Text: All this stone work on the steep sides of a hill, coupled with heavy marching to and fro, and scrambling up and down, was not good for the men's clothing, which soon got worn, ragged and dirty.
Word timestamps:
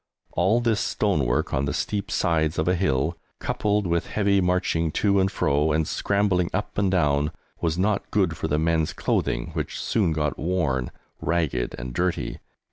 All 0.31 0.61
this 0.61 0.79
stone 0.79 1.27
work 1.27 1.53
on 1.53 1.65
the 1.65 1.75
steep 1.75 2.09
sides 2.09 2.57
of 2.57 2.67
a 2.67 2.73
hill, 2.73 3.19
coupled 3.37 3.85
with 3.85 4.07
heavy 4.07 4.41
marching 4.41 4.91
to 4.93 5.19
and 5.19 5.29
fro, 5.29 5.71
and 5.71 5.87
scrambling 5.87 6.49
up 6.55 6.75
and 6.79 6.89
down, 6.89 7.31
was 7.61 7.77
not 7.77 8.09
good 8.09 8.35
for 8.35 8.47
the 8.47 8.57
men's 8.57 8.93
clothing, 8.93 9.51
which 9.53 9.79
soon 9.79 10.11
got 10.11 10.39
worn, 10.39 10.89
ragged 11.21 11.75
and 11.77 11.93
dirty. 11.93 12.39